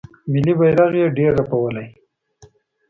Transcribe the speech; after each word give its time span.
ملي 0.31 0.53
بیرغ 0.59 0.91
یې 1.01 1.07
ډیر 1.17 1.31
رپولی 1.39 1.87